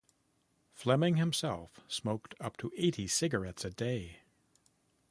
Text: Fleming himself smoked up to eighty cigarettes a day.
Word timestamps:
Fleming 0.73 1.17
himself 1.17 1.79
smoked 1.87 2.33
up 2.39 2.57
to 2.57 2.71
eighty 2.75 3.05
cigarettes 3.07 3.63
a 3.63 3.69
day. 3.69 4.21